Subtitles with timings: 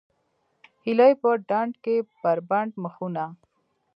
[0.85, 3.25] هیلۍ په ډنډ کې بربنډ مخونه